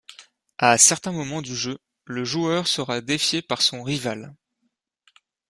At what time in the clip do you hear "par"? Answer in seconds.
3.43-3.61